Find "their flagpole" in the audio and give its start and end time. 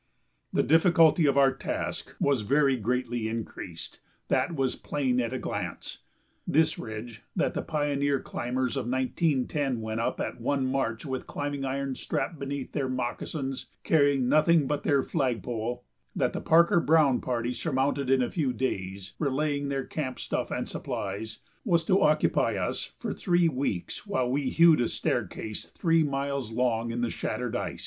14.81-15.83